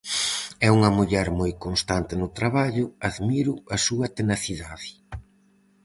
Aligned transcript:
É 0.67 0.69
unha 0.77 0.91
muller 0.97 1.27
moi 1.39 1.51
constante 1.65 2.13
no 2.21 2.27
traballo, 2.37 2.85
admiro 3.09 3.53
a 3.75 3.77
súa 3.85 4.07
tenacidade. 4.17 4.89